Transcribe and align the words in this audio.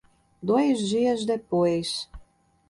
Dois 0.41 0.79
dias 0.89 1.25
depois 1.27 2.09